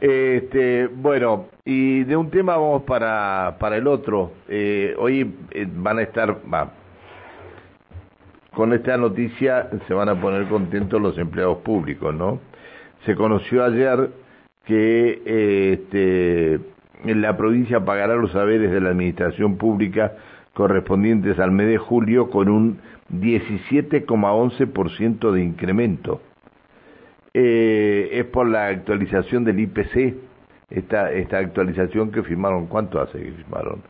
Este, 0.00 0.88
bueno, 0.88 1.46
y 1.64 2.04
de 2.04 2.16
un 2.16 2.30
tema 2.30 2.56
vamos 2.56 2.82
para, 2.82 3.56
para 3.58 3.76
el 3.76 3.86
otro. 3.86 4.32
Eh, 4.48 4.94
hoy 4.98 5.34
eh, 5.52 5.66
van 5.68 5.98
a 5.98 6.02
estar, 6.02 6.38
con 8.52 8.72
esta 8.72 8.96
noticia 8.96 9.70
se 9.86 9.94
van 9.94 10.08
a 10.08 10.20
poner 10.20 10.48
contentos 10.48 11.00
los 11.00 11.16
empleados 11.18 11.58
públicos, 11.58 12.12
¿no? 12.14 12.40
Se 13.04 13.14
conoció 13.14 13.64
ayer 13.64 14.10
que 14.64 15.22
eh, 15.24 15.72
este, 15.72 16.60
la 17.14 17.36
provincia 17.36 17.84
pagará 17.84 18.16
los 18.16 18.32
saberes 18.32 18.70
de 18.70 18.80
la 18.80 18.90
administración 18.90 19.56
pública 19.56 20.12
correspondientes 20.52 21.38
al 21.38 21.52
mes 21.52 21.68
de 21.68 21.78
julio 21.78 22.30
con 22.30 22.48
un 22.48 22.80
17,11% 23.12 25.30
de 25.30 25.42
incremento. 25.42 26.20
Eh, 27.38 28.08
es 28.12 28.24
por 28.24 28.48
la 28.48 28.68
actualización 28.68 29.44
del 29.44 29.60
IPC, 29.60 30.14
esta, 30.70 31.12
esta 31.12 31.36
actualización 31.36 32.10
que 32.10 32.22
firmaron, 32.22 32.66
¿cuánto 32.66 32.98
hace 32.98 33.18
que 33.18 33.30
firmaron? 33.30 33.82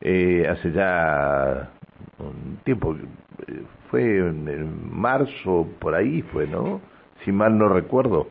Eh, 0.00 0.46
hace 0.48 0.70
ya 0.70 1.68
un 2.20 2.58
tiempo, 2.62 2.94
eh, 3.48 3.62
fue 3.90 4.18
en, 4.18 4.88
marzo, 4.88 5.66
por 5.80 5.96
ahí 5.96 6.22
fue, 6.22 6.46
¿no? 6.46 6.80
Si 7.24 7.32
mal 7.32 7.58
no 7.58 7.68
recuerdo. 7.68 8.28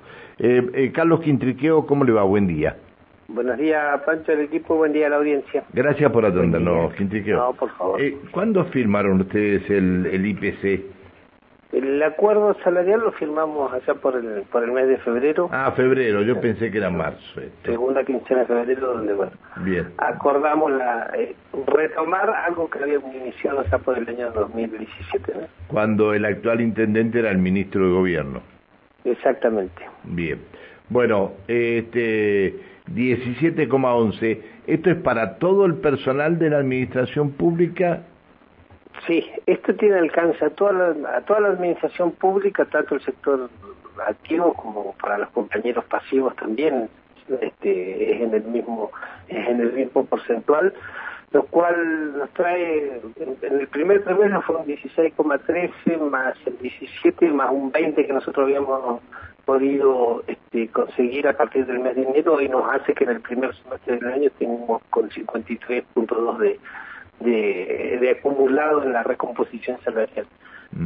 Carlos 0.94 1.20
Quintriqueo, 1.20 1.86
¿cómo 1.86 2.06
le 2.06 2.14
va? 2.14 2.24
Buen 2.24 2.48
día. 2.48 2.78
Buenos 3.28 3.58
días, 3.58 4.02
Pancho, 4.06 4.32
el 4.32 4.42
equipo. 4.42 4.76
Buen 4.76 4.94
día 4.94 5.08
a 5.08 5.10
la 5.10 5.16
audiencia. 5.18 5.64
Gracias 5.74 6.10
por 6.12 6.26
atendernos, 6.26 6.94
Quintriqueo. 6.94 7.38
No, 7.38 7.54
por 7.54 7.70
favor. 7.72 8.02
Eh, 8.02 8.18
¿Cuándo 8.32 8.64
firmaron 8.66 9.20
ustedes 9.20 9.70
el, 9.70 10.06
el, 10.12 10.26
IPC? 10.26 10.82
El 11.72 12.04
acuerdo 12.04 12.54
salarial 12.64 13.00
lo 13.00 13.14
firmamos 13.14 13.72
allá 13.72 13.94
por 13.96 14.16
el, 14.16 14.44
por 14.52 14.64
el 14.64 14.72
mes 14.72 14.88
de 14.90 14.98
febrero. 14.98 15.50
Ah, 15.54 15.72
febrero. 15.72 16.22
Yo 16.22 16.42
pensé 16.42 16.70
que 16.70 16.80
era 16.80 16.90
marzo. 16.90 17.42
Segunda 17.64 18.04
quincena 18.04 18.42
de 18.42 18.46
febrero, 18.48 18.94
donde, 18.94 19.14
bueno, 19.14 19.32
Bien. 19.58 19.88
acordamos 19.98 20.72
la 20.72 21.10
eh, 21.18 21.34
retomar 21.68 22.30
algo 22.30 22.70
que 22.70 22.80
habíamos 22.80 23.16
iniciado 23.16 23.62
allá 23.62 23.78
por 23.78 23.98
el 23.98 24.08
año 24.10 24.32
2017. 24.32 25.34
¿no? 25.34 25.48
Cuando 25.68 26.14
el 26.14 26.26
actual 26.26 26.60
intendente 26.60 27.20
era 27.20 27.32
el 27.32 27.38
ministro 27.38 27.86
de 27.88 27.94
Gobierno. 27.94 28.42
Exactamente. 29.06 29.82
Bien. 30.04 30.40
Bueno, 30.90 31.32
este 31.48 32.54
17,11. 32.94 34.42
¿Esto 34.68 34.90
es 34.90 34.98
para 34.98 35.38
todo 35.38 35.66
el 35.66 35.76
personal 35.76 36.38
de 36.38 36.50
la 36.50 36.58
administración 36.58 37.32
pública? 37.32 38.04
Sí, 39.08 39.30
esto 39.46 39.74
tiene 39.76 39.98
alcance 39.98 40.46
a 40.46 40.50
toda 40.50 40.74
la, 40.74 41.18
a 41.18 41.22
toda 41.22 41.40
la 41.42 41.48
administración 41.50 42.12
pública, 42.12 42.66
tanto 42.66 42.96
el 42.96 43.02
sector 43.02 43.50
activo 44.08 44.54
como 44.54 44.94
para 45.02 45.18
los 45.18 45.30
compañeros 45.30 45.86
pasivos 45.86 46.36
también. 46.36 46.90
Este, 47.40 48.14
es 48.14 48.22
en 48.22 48.34
el 48.34 48.44
mismo 48.44 48.92
es 49.28 49.48
en 49.48 49.62
el 49.62 49.72
mismo 49.74 50.06
porcentual 50.06 50.74
lo 51.34 51.44
cual 51.44 52.18
nos 52.18 52.30
trae, 52.32 53.02
en 53.26 53.60
el 53.60 53.68
primer 53.68 54.04
trimestre 54.04 54.42
fueron 54.42 54.66
16,13 54.66 56.10
más 56.10 56.36
el 56.46 56.58
17 56.58 57.30
más 57.32 57.52
un 57.52 57.72
20 57.72 58.06
que 58.06 58.14
nosotros 58.14 58.46
habíamos 58.46 59.02
podido 59.46 60.24
este, 60.28 60.68
conseguir 60.68 61.28
a 61.28 61.38
partir 61.38 61.66
del 61.66 61.80
mes 61.80 61.96
de 61.96 62.04
enero 62.04 62.42
y 62.42 62.50
nos 62.50 62.70
hace 62.74 62.94
que 62.94 63.06
en 63.06 63.12
el 63.12 63.22
primer 63.22 63.56
semestre 63.56 63.98
del 63.98 64.12
año 64.12 64.30
tengamos 64.38 64.82
con 64.90 65.10
53.2 65.10 66.38
de, 66.38 66.60
de, 67.24 67.98
de 68.00 68.12
acumulado 68.12 68.84
en 68.84 68.94
la 68.94 69.04
recomposición 69.04 69.78
salarial. 69.84 70.26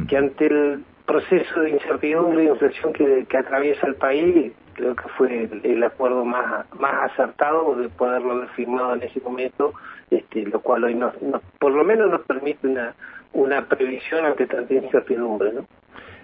Que 0.08 0.16
ante 0.16 0.46
el 0.46 0.84
proceso 1.06 1.60
de 1.60 1.70
incertidumbre 1.70 2.44
y 2.44 2.48
inflación 2.48 2.92
que, 2.92 3.24
que 3.28 3.36
atraviesa 3.36 3.86
el 3.86 3.94
país, 3.94 4.52
creo 4.74 4.94
que 4.96 5.08
fue 5.16 5.48
el, 5.62 5.82
acuerdo 5.84 6.24
más, 6.24 6.66
más 6.78 7.12
acertado 7.12 7.76
de 7.76 7.88
poderlo 7.88 8.32
haber 8.32 8.48
firmado 8.50 8.94
en 8.94 9.02
ese 9.02 9.20
momento, 9.20 9.72
este, 10.10 10.44
lo 10.46 10.60
cual 10.60 10.84
hoy 10.84 10.94
nos, 10.94 11.14
por 11.58 11.72
lo 11.72 11.84
menos 11.84 12.10
nos 12.10 12.22
permite 12.22 12.66
una, 12.66 12.94
una 13.32 13.66
previsión 13.66 14.24
ante 14.24 14.46
tanta 14.46 14.74
incertidumbre. 14.74 15.52
¿no? 15.52 15.66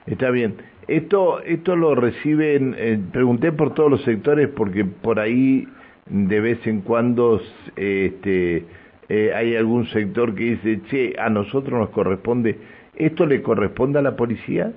Está 0.06 0.30
bien. 0.30 0.56
Esto, 0.88 1.40
esto 1.42 1.76
lo 1.76 1.94
reciben, 1.94 2.74
eh, 2.76 2.98
pregunté 3.12 3.52
por 3.52 3.74
todos 3.74 3.90
los 3.90 4.02
sectores 4.02 4.48
porque 4.48 4.84
por 4.84 5.20
ahí 5.20 5.68
de 6.06 6.40
vez 6.40 6.66
en 6.66 6.80
cuando 6.80 7.40
este, 7.76 8.64
eh, 9.08 9.32
hay 9.34 9.56
algún 9.56 9.86
sector 9.86 10.34
que 10.34 10.56
dice, 10.56 10.80
che, 10.88 11.14
a 11.18 11.28
nosotros 11.28 11.78
nos 11.78 11.90
corresponde, 11.90 12.58
¿esto 12.94 13.26
le 13.26 13.42
corresponde 13.42 13.98
a 13.98 14.02
la 14.02 14.16
policía? 14.16 14.72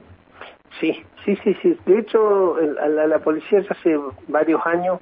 Sí, 0.80 1.04
sí, 1.24 1.38
sí, 1.44 1.56
sí. 1.62 1.78
De 1.86 2.00
hecho, 2.00 2.58
a 2.82 2.88
la, 2.88 3.20
policía 3.20 3.62
ya 3.62 3.70
hace 3.72 3.98
varios 4.28 4.66
años 4.66 5.00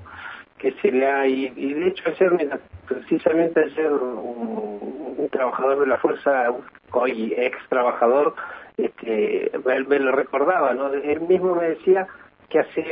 que 0.58 0.72
se 0.82 0.92
le 0.92 1.08
ha, 1.08 1.28
y, 1.28 1.52
y 1.56 1.74
de 1.74 1.88
hecho 1.88 2.04
ayer, 2.10 2.32
mira, 2.32 2.60
precisamente 2.88 3.60
ayer 3.60 3.92
un, 3.92 5.16
un, 5.18 5.30
trabajador 5.30 5.80
de 5.80 5.88
la 5.88 5.98
fuerza, 5.98 6.54
hoy 6.92 7.34
ex 7.36 7.58
trabajador, 7.70 8.36
este, 8.78 9.52
él 9.56 9.88
me 9.88 10.00
lo 10.00 10.12
recordaba, 10.12 10.74
¿no? 10.74 10.94
Él 10.94 11.22
mismo 11.22 11.56
me 11.56 11.70
decía 11.70 12.08
que 12.50 12.60
hace, 12.60 12.86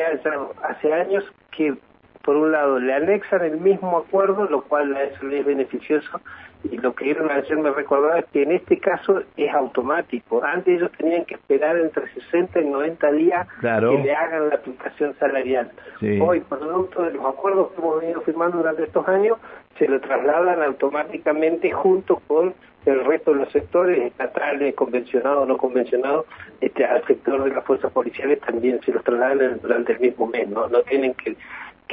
hace 0.64 0.94
años 0.94 1.24
que 1.52 1.76
por 2.24 2.36
un 2.36 2.52
lado 2.52 2.80
le 2.80 2.94
anexan 2.94 3.44
el 3.44 3.58
mismo 3.58 3.98
acuerdo, 3.98 4.46
lo 4.46 4.62
cual 4.64 4.96
a 4.96 5.04
eso 5.04 5.26
le 5.26 5.40
es 5.40 5.46
beneficioso, 5.46 6.22
y 6.64 6.78
lo 6.78 6.94
que 6.94 7.08
iban 7.10 7.30
a 7.32 7.38
decir 7.38 7.58
me 7.58 7.72
recordaba 7.72 8.20
es 8.20 8.26
que 8.26 8.44
en 8.44 8.52
este 8.52 8.78
caso 8.78 9.24
es 9.36 9.54
automático. 9.54 10.44
Antes 10.44 10.78
ellos 10.78 10.92
tenían 10.98 11.26
que 11.26 11.36
esperar 11.36 11.78
entre 11.78 12.08
60 12.14 12.62
y 12.62 12.66
90 12.66 13.12
días 13.14 13.48
claro. 13.60 13.92
que 13.92 14.04
le 14.04 14.14
hagan 14.14 14.50
la 14.50 14.56
aplicación 14.56 15.16
salarial. 15.18 15.72
Sí. 16.00 16.20
Hoy, 16.22 16.42
producto 16.42 17.04
de 17.04 17.14
los 17.14 17.26
acuerdos 17.26 17.72
que 17.72 17.82
hemos 17.82 18.02
venido 18.02 18.22
firmando 18.22 18.58
durante 18.58 18.84
estos 18.84 19.08
años, 19.08 19.40
se 19.80 19.88
lo 19.88 20.00
trasladan 20.02 20.62
automáticamente 20.62 21.72
junto 21.72 22.22
con 22.28 22.54
el 22.86 23.06
resto 23.06 23.32
de 23.32 23.40
los 23.40 23.52
sectores 23.52 24.00
estatales, 24.04 24.76
convencionados 24.76 25.44
o 25.44 25.46
no 25.46 25.58
convencionados, 25.58 26.26
este, 26.62 26.86
al 26.86 27.06
sector 27.06 27.44
de 27.44 27.52
las 27.52 27.64
fuerzas 27.64 27.92
policiales 27.92 28.40
también 28.42 28.80
se 28.82 28.92
los 28.92 29.04
trasladan 29.04 29.60
durante 29.62 29.94
el 29.94 30.00
mismo 30.00 30.28
mes, 30.28 30.48
no, 30.50 30.68
no 30.68 30.82
tienen 30.84 31.14
que, 31.14 31.36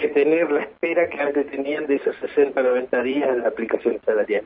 que 0.00 0.08
tener 0.08 0.50
la 0.50 0.60
espera 0.62 1.08
que 1.08 1.20
antes 1.20 1.46
tenían 1.50 1.86
de 1.86 1.96
esos 1.96 2.14
60 2.16 2.62
90 2.62 3.02
días 3.02 3.28
en 3.30 3.42
la 3.42 3.48
aplicación 3.48 3.98
salarial. 4.04 4.42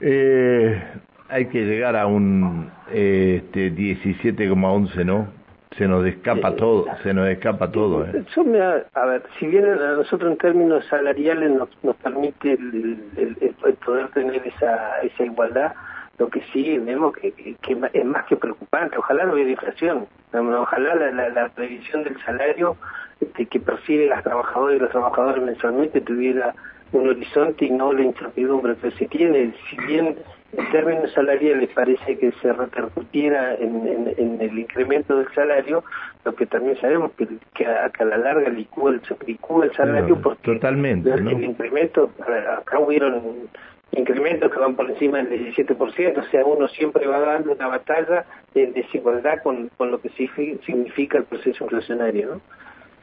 Eh, 0.00 0.82
hay 1.28 1.46
que 1.46 1.64
llegar 1.64 1.96
a 1.96 2.06
un 2.06 2.70
eh, 2.92 3.42
este 3.44 3.70
17,11, 3.72 5.04
¿no? 5.04 5.28
Se 5.76 5.86
nos 5.86 6.04
escapa 6.04 6.56
todo, 6.56 6.86
se 7.04 7.14
nos 7.14 7.28
escapa 7.28 7.70
todo. 7.70 8.04
¿eh? 8.04 8.24
Eso 8.28 8.42
me 8.44 8.58
a 8.60 9.04
ver, 9.06 9.22
si 9.38 9.46
bien 9.46 9.64
a 9.66 9.92
nosotros 9.92 10.32
en 10.32 10.38
términos 10.38 10.84
salariales 10.86 11.50
nos, 11.52 11.68
nos 11.84 11.94
permite 11.96 12.52
el- 12.54 13.04
el- 13.16 13.36
el 13.64 13.74
poder 13.74 14.08
tener 14.08 14.42
esa, 14.46 15.00
esa 15.02 15.24
igualdad, 15.24 15.72
lo 16.20 16.28
que 16.28 16.42
sí 16.52 16.78
vemos 16.78 17.16
que, 17.16 17.32
que- 17.32 17.56
que 17.56 17.76
es 17.94 18.04
más 18.04 18.26
que 18.26 18.36
preocupante. 18.36 18.96
Ojalá 18.98 19.24
no 19.24 19.32
hubiera 19.34 19.50
inflación, 19.50 20.06
ojalá 20.32 20.94
la, 20.94 21.10
la, 21.10 21.28
la 21.30 21.48
previsión 21.48 22.04
del 22.04 22.16
salario 22.22 22.76
este, 23.20 23.46
que 23.46 23.58
perciben 23.58 24.10
las 24.10 24.22
trabajadoras 24.22 24.76
y 24.76 24.80
los 24.80 24.90
trabajadores 24.90 25.42
mensualmente 25.42 26.00
tuviera 26.02 26.54
un 26.92 27.08
horizonte 27.08 27.64
y 27.64 27.70
no 27.70 27.92
la 27.92 28.02
incertidumbre 28.02 28.76
que 28.76 28.90
se 28.92 29.06
tiene. 29.08 29.54
Si 29.70 29.76
bien 29.86 30.16
en 30.52 30.70
términos 30.72 31.12
salariales 31.12 31.70
parece 31.72 32.18
que 32.18 32.32
se 32.42 32.52
repercutiera 32.52 33.54
en, 33.54 33.86
en- 33.88 34.14
en 34.18 34.40
el 34.42 34.58
incremento 34.58 35.16
del 35.16 35.28
salario, 35.34 35.84
lo 36.24 36.34
que 36.34 36.44
también 36.46 36.76
sabemos 36.80 37.12
que, 37.12 37.26
que, 37.54 37.64
a, 37.66 37.88
que 37.90 38.02
a 38.02 38.06
la 38.06 38.18
larga 38.18 38.48
licúa 38.50 38.90
el, 38.90 39.00
licúa 39.26 39.64
el 39.66 39.72
salario 39.74 40.16
No, 40.16 40.20
porque 40.20 40.42
totalmente, 40.42 41.08
¿no? 41.16 41.30
el 41.30 41.44
incremento, 41.44 42.10
acá 42.58 42.78
hubieron 42.78 43.48
incrementos 43.92 44.52
que 44.52 44.58
van 44.58 44.76
por 44.76 44.88
encima 44.90 45.22
del 45.22 45.52
17%, 45.54 46.18
o 46.18 46.22
sea, 46.30 46.44
uno 46.44 46.68
siempre 46.68 47.06
va 47.06 47.20
dando 47.20 47.52
una 47.52 47.66
batalla 47.68 48.24
de 48.54 48.68
desigualdad 48.68 49.42
con, 49.42 49.68
con 49.76 49.90
lo 49.90 50.00
que 50.00 50.10
signifi- 50.10 50.60
significa 50.64 51.18
el 51.18 51.24
proceso 51.24 51.64
inflacionario, 51.64 52.34
¿no? 52.34 52.40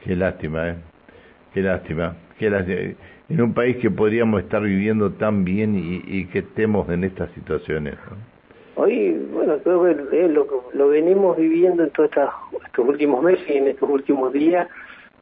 Qué 0.04 0.16
lástima, 0.16 0.70
¿eh? 0.70 0.74
Qué 1.52 1.62
lástima. 1.62 2.16
Qué 2.38 2.48
lástima. 2.50 2.94
En 3.28 3.42
un 3.42 3.52
país 3.52 3.76
que 3.78 3.90
podríamos 3.90 4.40
estar 4.42 4.62
viviendo 4.62 5.10
tan 5.12 5.44
bien 5.44 5.76
y, 5.76 6.02
y 6.06 6.24
que 6.26 6.38
estemos 6.40 6.88
en 6.88 7.04
estas 7.04 7.30
situaciones. 7.32 7.94
¿no? 8.08 8.82
Hoy, 8.82 9.10
bueno, 9.32 9.58
creo 9.58 9.82
que 9.84 10.24
eh, 10.24 10.28
lo, 10.28 10.46
lo 10.72 10.88
venimos 10.88 11.36
viviendo 11.36 11.82
en 11.82 11.90
todos 11.90 12.10
estos 12.64 12.86
últimos 12.88 13.22
meses 13.22 13.44
y 13.48 13.54
en 13.58 13.68
estos 13.68 13.90
últimos 13.90 14.32
días, 14.32 14.68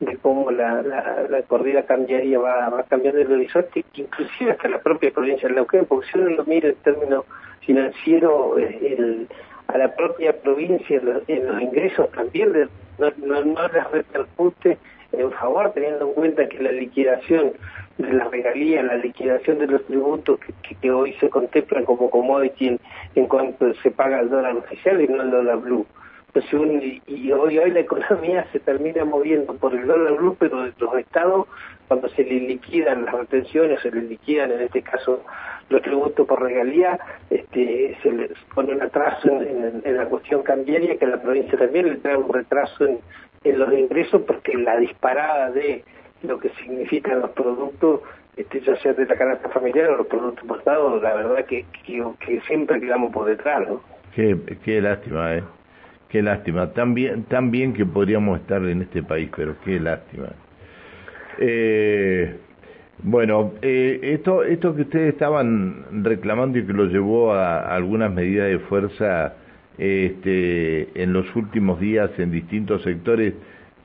de 0.01 0.17
cómo 0.19 0.51
la, 0.51 0.83
la, 0.83 1.27
la 1.29 1.43
corrida 1.43 1.83
cambiaria 1.85 2.39
va, 2.39 2.69
va 2.69 2.83
cambiando 2.85 3.21
el 3.21 3.33
horizonte, 3.33 3.85
inclusive 3.95 4.51
hasta 4.53 4.69
la 4.69 4.81
propia 4.81 5.11
provincia 5.11 5.49
de 5.49 5.55
Neuquén, 5.55 5.87
porque 5.87 6.07
si 6.13 6.19
uno 6.19 6.31
lo 6.31 6.45
mira 6.45 6.69
en 6.69 6.75
términos 6.77 7.25
financieros, 7.61 8.59
eh, 8.59 9.27
a 9.69 9.79
la 9.79 9.95
propia 9.97 10.33
provincia, 10.33 11.01
en 11.27 11.47
los, 11.47 11.63
ingresos 11.63 12.11
también 12.13 12.53
le- 12.53 12.69
no, 12.99 13.11
no, 13.25 13.45
no 13.45 13.69
les 13.69 13.91
repercute 13.91 14.79
en 15.13 15.33
favor, 15.33 15.73
teniendo 15.73 16.07
en 16.09 16.15
cuenta 16.15 16.49
que 16.49 16.63
la 16.63 16.73
liquidación 16.73 17.53
de 17.99 18.13
las 18.13 18.31
regalías, 18.31 18.85
la 18.85 18.97
liquidación 18.97 19.59
de 19.59 19.67
los 19.67 19.85
tributos 19.87 20.39
que 20.81 20.91
hoy 20.91 21.15
se 21.15 21.29
contemplan 21.31 21.85
como 21.85 22.11
commodity 22.11 22.69
en, 22.69 22.81
en 23.15 23.27
cuanto 23.27 23.73
se 23.75 23.91
paga 23.91 24.21
el 24.21 24.29
dólar 24.29 24.57
oficial 24.57 25.01
y 25.01 25.09
no 25.09 25.23
el 25.23 25.31
dólar 25.31 25.59
blue. 25.59 25.87
Y, 27.07 27.33
hoy, 27.33 27.59
hoy 27.59 27.71
la 27.71 27.81
economía 27.81 28.47
se 28.53 28.61
termina 28.61 29.05
moviendo 29.05 29.55
por 29.55 29.75
el 29.75 29.87
dólar 29.87 30.15
blue, 30.15 30.37
pero 30.39 30.67
los 30.79 30.99
estados, 30.99 31.47
cuando 31.89 32.09
se 32.11 32.25
le 32.25 32.41
liquidan 32.41 33.05
las 33.05 33.15
retenciones, 33.15 33.81
se 33.81 33.91
le 33.91 34.03
liquidan 34.03 34.53
en 34.53 34.61
este 34.63 34.83
caso 34.83 35.23
los 35.69 35.83
tributos 35.83 36.27
por 36.27 36.43
regalía, 36.43 36.99
este, 37.31 37.97
se 38.03 38.13
le 38.13 38.31
pone 38.55 38.75
un 38.75 38.83
atraso 38.83 39.29
en, 39.29 39.97
la 39.97 40.07
cuestión 40.07 40.43
cambiaria, 40.43 40.97
que 40.97 41.05
a 41.05 41.09
la 41.09 41.23
provincia 41.23 41.59
también 41.59 41.89
le 41.89 41.97
trae 41.97 42.17
un 42.17 42.33
retraso 42.33 42.87
en, 42.87 42.99
los 43.59 43.73
ingresos, 43.73 44.23
porque 44.23 44.55
la 44.57 44.77
disparada 44.77 45.53
de 45.53 45.85
lo 46.23 46.39
que 46.39 46.49
significan 46.61 47.21
los 47.21 47.31
productos 47.31 48.01
este, 48.37 48.61
ya 48.61 48.77
sea 48.77 48.93
de 48.93 49.07
la 49.07 49.17
canasta 49.17 49.49
familiar 49.51 49.89
o 49.91 49.99
los 49.99 50.07
productos 50.09 50.43
importados, 50.43 51.01
la 51.01 51.15
verdad 51.15 51.45
que, 51.47 51.65
que, 51.85 52.41
siempre 52.49 52.81
quedamos 52.81 53.13
por 53.13 53.27
detrás, 53.27 53.69
¿no? 53.69 53.81
Qué, 54.15 54.37
qué 54.65 54.81
lástima, 54.81 55.37
¿eh? 55.37 55.43
Qué 56.09 56.23
lástima. 56.23 56.73
Tan 56.73 56.95
bien, 56.95 57.25
tan 57.25 57.51
bien 57.51 57.73
que 57.73 57.85
podríamos 57.85 58.41
estar 58.41 58.65
en 58.65 58.83
este 58.83 59.03
país, 59.03 59.31
pero 59.35 59.57
qué 59.65 59.81
lástima. 59.81 60.29
Eh, 61.39 62.37
bueno, 63.03 63.53
eh, 63.61 64.01
esto, 64.03 64.43
esto 64.43 64.75
que 64.75 64.83
ustedes 64.83 65.13
estaban 65.13 66.05
reclamando 66.05 66.59
y 66.59 66.65
que 66.65 66.73
lo 66.73 66.87
llevó 66.87 67.35
a, 67.35 67.75
algunas 67.75 68.13
medidas 68.13 68.49
de 68.49 68.59
fuerza 68.61 69.35
este, 69.77 71.03
en 71.03 71.13
los 71.13 71.35
últimos 71.37 71.79
días 71.79 72.11
en 72.19 72.31
distintos 72.31 72.83
sectores, 72.83 73.35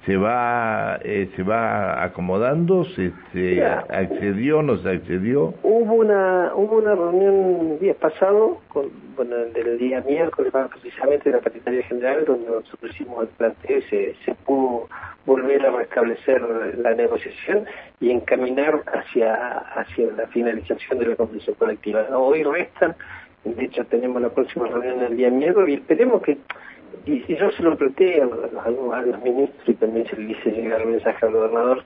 se 0.05 0.17
va 0.17 0.99
eh, 1.03 1.29
se 1.35 1.43
va 1.43 2.03
acomodando 2.03 2.85
se, 2.85 3.11
se 3.31 3.63
accedió 3.63 4.63
no 4.63 4.77
se 4.77 4.89
accedió 4.89 5.53
hubo 5.61 5.93
una 5.93 6.51
hubo 6.55 6.77
una 6.77 6.95
reunión 6.95 7.71
el 7.73 7.79
día 7.79 7.93
pasado 7.93 8.59
con 8.69 8.89
bueno 9.15 9.35
del 9.35 9.77
día 9.77 10.01
miércoles 10.01 10.51
precisamente 10.71 11.29
de 11.29 11.37
la 11.37 11.43
Secretaría 11.43 11.83
General 11.83 12.25
donde 12.25 12.49
nosotros 12.49 12.91
hicimos 12.93 13.23
el 13.23 13.29
planteo 13.29 13.77
y 13.77 13.81
se, 13.83 14.15
se 14.25 14.33
pudo 14.33 14.87
volver 15.25 15.63
a 15.65 15.71
restablecer 15.71 16.41
la 16.77 16.95
negociación 16.95 17.65
y 17.99 18.09
encaminar 18.09 18.81
hacia 18.93 19.59
hacia 19.75 20.11
la 20.13 20.25
finalización 20.27 20.97
de 20.97 21.05
la 21.05 21.15
convención 21.15 21.55
colectiva. 21.57 22.07
Hoy 22.17 22.43
restan 22.43 22.95
de 23.43 23.65
hecho 23.65 23.83
tenemos 23.85 24.21
la 24.21 24.29
próxima 24.29 24.67
reunión 24.67 25.01
el 25.01 25.17
día 25.17 25.29
miércoles 25.29 25.69
y 25.69 25.73
esperemos 25.73 26.21
que 26.21 26.37
y, 27.05 27.35
yo 27.35 27.51
se 27.51 27.63
lo 27.63 27.75
planteé 27.77 28.21
a, 28.21 28.25
los 28.25 29.21
ministros 29.23 29.67
y 29.67 29.73
también 29.73 30.07
se 30.07 30.17
le 30.17 30.31
hice 30.31 30.51
llegar 30.51 30.81
el 30.81 30.89
mensaje 30.89 31.25
al 31.25 31.33
gobernador 31.33 31.83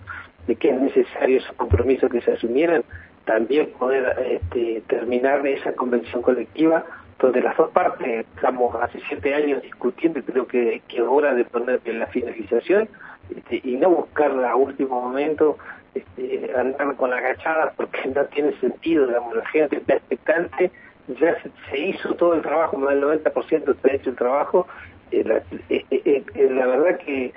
de 0.47 0.55
que 0.55 0.69
es 0.69 0.79
necesario 0.79 1.37
esos 1.37 1.55
compromisos 1.55 2.11
que 2.11 2.21
se 2.21 2.33
asumieran, 2.33 2.83
también 3.25 3.71
poder 3.79 4.15
este, 4.29 4.81
terminar 4.87 5.45
esa 5.47 5.73
convención 5.73 6.21
colectiva 6.21 6.85
donde 7.19 7.41
las 7.41 7.55
dos 7.57 7.71
partes 7.71 8.25
estamos 8.35 8.75
hace 8.75 8.99
siete 9.07 9.33
años 9.33 9.61
discutiendo 9.61 10.19
y 10.19 10.23
creo 10.23 10.47
que, 10.47 10.81
es 10.87 10.99
hora 10.99 11.33
de 11.33 11.45
poner 11.45 11.81
la 11.85 12.07
finalización 12.07 12.89
este, 13.35 13.61
y 13.63 13.77
no 13.77 13.89
buscar 13.89 14.31
a 14.43 14.55
último 14.55 15.01
momento 15.01 15.57
este, 15.93 16.51
andar 16.55 16.95
con 16.95 17.13
agachadas 17.13 17.73
porque 17.75 18.07
no 18.13 18.25
tiene 18.25 18.53
sentido, 18.59 19.07
la 19.07 19.45
gente 19.47 19.77
está 19.77 19.95
expectante, 19.95 20.71
ya 21.19 21.35
se, 21.69 21.79
hizo 21.79 22.13
todo 22.15 22.33
el 22.33 22.41
trabajo, 22.41 22.77
más 22.77 22.95
del 22.95 23.03
90% 23.03 23.71
está 23.71 23.93
hecho 23.93 24.09
el 24.09 24.15
trabajo 24.15 24.67
la, 25.11 25.41
eh, 25.69 25.85
eh, 25.89 26.23
la 26.51 26.67
verdad 26.67 26.99
que, 26.99 27.33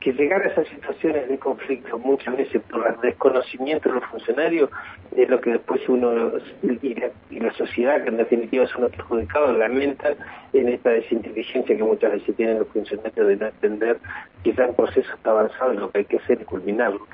llegar 0.00 0.42
a 0.42 0.48
esas 0.48 0.66
situaciones 0.68 1.28
de 1.28 1.38
conflicto 1.38 1.98
muchas 1.98 2.34
veces 2.34 2.62
por 2.70 2.86
el 2.86 2.98
desconocimiento 3.02 3.90
de 3.90 3.96
los 3.96 4.04
funcionarios 4.06 4.70
es 5.14 5.28
lo 5.28 5.40
que 5.42 5.50
después 5.50 5.86
uno 5.88 6.32
y 6.62 6.94
la, 6.94 7.10
y 7.30 7.38
la 7.38 7.52
sociedad 7.52 8.02
que 8.02 8.08
en 8.08 8.16
definitiva 8.16 8.66
son 8.68 8.82
los 8.82 8.92
perjudicados 8.92 9.58
lamentan 9.58 10.14
en 10.54 10.68
esta 10.68 10.90
desinteligencia 10.90 11.76
que 11.76 11.82
muchas 11.82 12.12
veces 12.12 12.34
tienen 12.34 12.60
los 12.60 12.68
funcionarios 12.68 13.28
de 13.28 13.36
no 13.36 13.46
entender 13.46 13.98
que 14.42 14.54
ya 14.54 14.72
proceso 14.72 15.14
está 15.14 15.30
avanzado 15.32 15.74
y 15.74 15.76
lo 15.76 15.90
que 15.90 15.98
hay 15.98 16.04
que 16.06 16.16
hacer 16.16 16.40
es 16.40 16.46
culminarlo. 16.46 17.06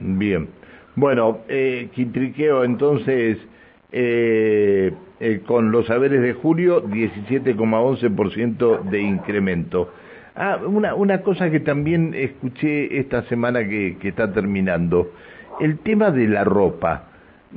Bien. 0.00 0.48
Bueno, 0.96 1.38
eh, 1.48 1.88
Quintriqueo, 1.94 2.64
entonces, 2.64 3.38
eh, 3.96 4.92
eh, 5.20 5.42
con 5.46 5.70
los 5.70 5.86
saberes 5.86 6.20
de 6.20 6.32
julio, 6.32 6.82
17,11% 6.82 8.82
de 8.82 9.00
incremento. 9.00 9.92
Ah, 10.34 10.58
una, 10.66 10.96
una 10.96 11.22
cosa 11.22 11.48
que 11.48 11.60
también 11.60 12.12
escuché 12.12 12.98
esta 12.98 13.22
semana 13.28 13.60
que, 13.60 13.96
que 14.00 14.08
está 14.08 14.32
terminando, 14.32 15.12
el 15.60 15.78
tema 15.78 16.10
de 16.10 16.26
la 16.26 16.42
ropa. 16.42 17.04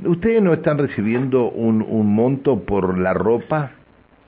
¿Ustedes 0.04 0.40
no 0.40 0.52
están 0.52 0.78
recibiendo 0.78 1.50
un, 1.50 1.82
un 1.82 2.14
monto 2.14 2.60
por 2.60 2.96
la 2.96 3.14
ropa? 3.14 3.72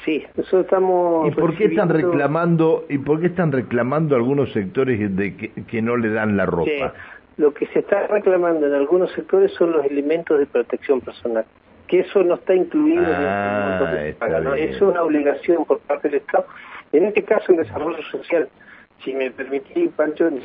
Sí, 0.04 0.24
nosotros 0.36 0.64
estamos. 0.64 1.28
¿Y 1.28 1.30
por 1.30 1.56
qué 1.56 1.66
están 1.66 1.90
reclamando 1.90 2.86
y 2.88 2.98
por 2.98 3.20
qué 3.20 3.28
están 3.28 3.52
reclamando 3.52 4.16
algunos 4.16 4.52
sectores 4.52 5.14
de 5.14 5.36
que, 5.36 5.50
que 5.50 5.80
no 5.80 5.96
le 5.96 6.08
dan 6.08 6.36
la 6.36 6.44
ropa? 6.44 6.92
Lo 7.36 7.54
que 7.54 7.66
se 7.66 7.78
está 7.78 8.08
reclamando 8.08 8.66
en 8.66 8.74
algunos 8.74 9.12
sectores 9.12 9.52
son 9.52 9.70
los 9.70 9.84
elementos 9.84 10.40
de 10.40 10.46
protección 10.46 11.00
personal 11.00 11.44
que 11.90 12.00
eso 12.00 12.22
no 12.22 12.36
está 12.36 12.54
incluido 12.54 13.02
en 13.02 13.08
el 13.10 14.16
ah, 14.20 14.54
Es 14.56 14.80
una 14.80 15.02
obligación 15.02 15.64
por 15.64 15.80
parte 15.80 16.08
del 16.08 16.18
Estado. 16.18 16.46
En 16.92 17.04
este 17.06 17.24
caso, 17.24 17.50
el 17.50 17.58
desarrollo 17.58 18.00
social. 18.04 18.48
Si 19.04 19.12
me 19.12 19.32
permitís, 19.32 19.90
Pancho, 19.96 20.28
en, 20.28 20.38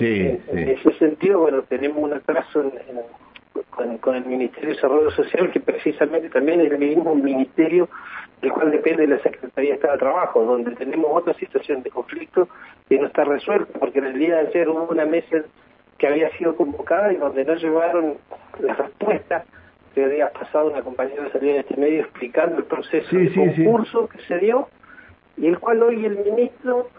ese 0.49 0.91
sentido, 0.97 1.41
bueno, 1.41 1.61
tenemos 1.63 1.99
un 1.99 2.13
atraso 2.13 2.71
con, 3.69 4.15
el 4.15 4.25
Ministerio 4.25 4.69
de 4.69 4.75
Desarrollo 4.75 5.11
Social, 5.11 5.51
que 5.51 5.59
precisamente 5.59 6.29
también 6.29 6.61
es 6.61 6.71
el 6.71 6.79
mismo 6.79 7.13
ministerio 7.13 7.89
del 8.41 8.51
cual 8.51 8.71
depende 8.71 9.05
la 9.05 9.19
Secretaría 9.19 9.71
de 9.71 9.75
Estado 9.75 9.93
de 9.93 9.99
Trabajo, 9.99 10.43
donde 10.45 10.71
tenemos 10.71 11.11
otra 11.13 11.33
situación 11.35 11.83
de 11.83 11.91
conflicto 11.91 12.47
que 12.89 12.97
no 12.97 13.05
está 13.05 13.23
resuelta, 13.23 13.77
porque 13.77 13.99
en 13.99 14.05
el 14.05 14.17
día 14.17 14.37
de 14.37 14.47
ayer 14.47 14.67
hubo 14.69 14.87
una 14.89 15.05
mesa 15.05 15.43
que 15.99 16.07
había 16.07 16.35
sido 16.37 16.55
convocada 16.55 17.13
y 17.13 17.17
donde 17.17 17.45
no 17.45 17.53
llevaron 17.53 18.15
la 18.61 18.73
respuesta 18.73 19.45
que 19.95 20.09
días 20.09 20.31
pasado 20.31 20.67
una 20.67 20.81
compañera 20.81 21.31
salió 21.31 21.51
en 21.51 21.61
este 21.61 21.77
medio 21.77 22.01
explicando 22.01 22.57
el 22.57 22.65
proceso 22.65 23.15
de 23.15 23.33
concurso 23.33 24.09
que 24.09 24.19
se 24.27 24.37
dio 24.39 24.67
y 25.37 25.47
el 25.47 25.57
cual 25.57 25.81
hoy 25.83 26.05
el 26.05 26.17
ministro, 26.17 26.89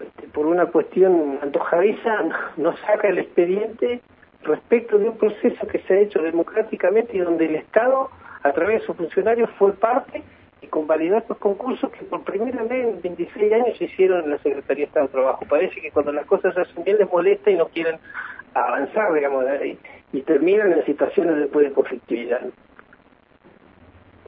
este, 0.00 0.26
por 0.26 0.46
una 0.46 0.66
cuestión 0.66 1.38
antojadiza, 1.40 2.24
no 2.56 2.76
saca 2.78 3.08
el 3.08 3.18
expediente 3.18 4.00
respecto 4.42 4.98
de 4.98 5.10
un 5.10 5.16
proceso 5.16 5.66
que 5.68 5.78
se 5.80 5.94
ha 5.94 6.00
hecho 6.00 6.20
democráticamente 6.20 7.16
y 7.16 7.20
donde 7.20 7.46
el 7.46 7.54
Estado, 7.54 8.10
a 8.42 8.52
través 8.52 8.80
de 8.80 8.86
sus 8.86 8.96
funcionarios, 8.96 9.48
fue 9.56 9.72
parte 9.74 10.24
y 10.60 10.66
convalidó 10.66 11.18
estos 11.18 11.38
concursos 11.38 11.92
que 11.92 12.04
por 12.04 12.22
primera 12.24 12.64
vez 12.64 12.88
en 12.88 13.02
26 13.02 13.52
años 13.52 13.78
se 13.78 13.84
hicieron 13.84 14.24
en 14.24 14.30
la 14.30 14.38
Secretaría 14.38 14.84
de 14.84 14.88
Estado 14.88 15.06
de 15.06 15.12
Trabajo. 15.12 15.44
Parece 15.48 15.80
que 15.80 15.92
cuando 15.92 16.12
las 16.12 16.26
cosas 16.26 16.54
se 16.54 16.62
hacen 16.62 16.82
bien 16.82 16.98
les 16.98 17.10
molesta 17.10 17.52
y 17.52 17.56
no 17.56 17.68
quieren 17.68 18.00
avanzar, 18.54 19.12
digamos, 19.12 19.44
y 20.12 20.20
terminan 20.22 20.72
en 20.72 20.84
situaciones 20.84 21.36
después 21.36 21.68
de 21.68 21.72
conflictividad. 21.72 22.40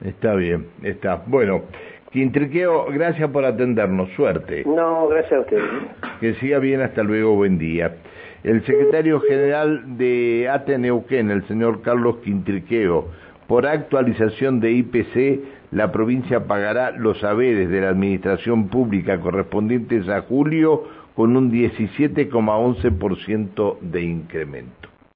Está 0.02 0.35
bien, 0.35 0.69
está. 0.83 1.23
Bueno, 1.26 1.62
Quintriqueo, 2.11 2.87
gracias 2.93 3.28
por 3.31 3.45
atendernos, 3.45 4.09
suerte. 4.11 4.62
No, 4.64 5.09
gracias 5.09 5.33
a 5.33 5.40
usted. 5.40 5.59
Que 6.21 6.35
siga 6.35 6.61
bien, 6.61 6.81
hasta 6.81 7.02
luego, 7.02 7.35
buen 7.35 7.59
día. 7.59 7.97
El 8.45 8.64
secretario 8.64 9.21
general 9.21 9.97
de 9.97 10.49
Ateneuquén, 10.49 11.31
el 11.31 11.45
señor 11.49 11.83
Carlos 11.83 12.19
Quintriqueo, 12.19 13.09
por 13.49 13.66
actualización 13.66 14.61
de 14.61 14.71
IPC, 14.71 15.40
la 15.73 15.90
provincia 15.90 16.47
pagará 16.47 16.93
los 16.93 17.19
saberes 17.19 17.69
de 17.69 17.81
la 17.81 17.88
administración 17.88 18.69
pública 18.69 19.19
correspondientes 19.19 20.09
a 20.09 20.21
julio 20.23 20.85
con 21.14 21.37
un 21.37 21.50
17,11% 21.50 23.78
de 23.80 24.02
incremento. 24.02 24.94